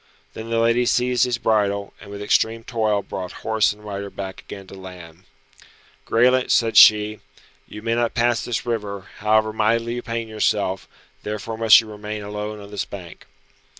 Then 0.33 0.49
the 0.49 0.57
lady 0.57 0.87
seized 0.87 1.25
his 1.25 1.37
bridle, 1.37 1.93
and 2.01 2.09
with 2.09 2.23
extreme 2.23 2.63
toil 2.63 3.03
brought 3.03 3.31
horse 3.45 3.71
and 3.71 3.85
rider 3.85 4.09
back 4.09 4.41
again 4.41 4.65
to 4.65 4.73
land. 4.73 5.25
"Graelent," 6.07 6.49
said 6.49 6.75
she, 6.75 7.19
"you 7.67 7.83
may 7.83 7.93
not 7.93 8.15
pass 8.15 8.43
this 8.43 8.65
river, 8.65 9.09
however 9.19 9.53
mightily 9.53 9.93
you 9.93 10.01
pain 10.01 10.27
yourself, 10.27 10.87
therefore 11.21 11.55
must 11.55 11.81
you 11.81 11.87
remain 11.87 12.23
alone 12.23 12.59
on 12.59 12.71
this 12.71 12.83
bank." 12.85 13.27